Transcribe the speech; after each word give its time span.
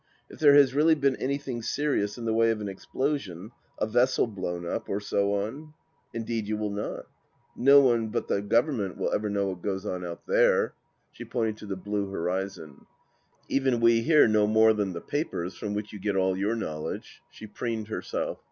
"If 0.31 0.39
there 0.39 0.55
has 0.55 0.73
really 0.73 0.95
been 0.95 1.15
anything 1.17 1.61
serious 1.61 2.17
in 2.17 2.25
the 2.25 2.33
way 2.33 2.49
of 2.49 2.59
an 2.59 2.67
explosion— 2.67 3.51
a 3.77 3.85
vessel 3.85 4.25
blown 4.25 4.65
up, 4.65 4.89
or 4.89 4.99
so 4.99 5.35
on?"" 5.35 5.75
Indeed 6.15 6.47
you 6.47 6.57
will 6.57 6.71
not. 6.71 7.05
No 7.55 7.81
one 7.81 8.07
but 8.07 8.27
the 8.27 8.41
Government 8.41 8.97
will 8.97 9.11
THE 9.11 9.11
LAST 9.11 9.21
DITCH 9.25 9.33
219 9.33 9.41
ever 9.41 9.45
know 9.45 9.53
what 9.53 9.61
goes 9.61 9.85
on 9.85 10.03
out 10.03 10.25
there." 10.25 10.73
She 11.11 11.23
pointed 11.23 11.57
to 11.57 11.65
the 11.67 11.75
blue 11.75 12.09
horizon." 12.09 12.87
Even 13.47 13.79
we 13.79 14.01
here 14.01 14.27
know 14.27 14.47
more 14.47 14.73
than 14.73 14.93
the 14.93 15.01
papers 15.01 15.53
from 15.55 15.75
which 15.75 15.93
you 15.93 15.99
get 15.99 16.15
all 16.15 16.35
your 16.35 16.55
knowledge." 16.55 17.21
She 17.29 17.45
preened 17.45 17.89
herself. 17.89 18.39